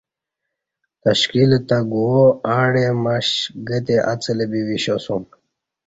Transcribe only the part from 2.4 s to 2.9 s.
آڑی